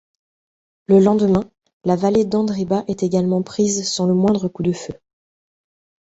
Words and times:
Le 0.87 0.99
lendemain, 0.99 1.43
la 1.83 1.95
vallée 1.95 2.25
d'Andriba 2.25 2.83
est 2.87 3.03
également 3.03 3.43
prise 3.43 3.87
sans 3.87 4.07
le 4.07 4.15
moindre 4.15 4.47
coup 4.49 4.63
de 4.63 4.71
feu. 4.71 4.95